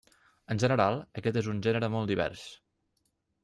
En 0.53 0.61
General, 0.63 0.97
aquest 1.21 1.39
és 1.43 1.51
un 1.53 1.61
gènere 1.67 1.93
molt 1.99 2.13
divers. 2.15 2.51